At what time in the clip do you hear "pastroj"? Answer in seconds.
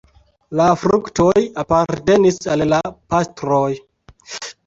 3.15-3.69